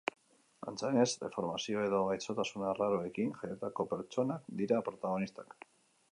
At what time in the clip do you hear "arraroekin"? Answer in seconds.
2.69-3.29